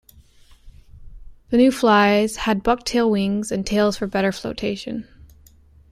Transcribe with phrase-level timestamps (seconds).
[1.51, 5.07] The new flies had bucktail wings and tails for better floatation.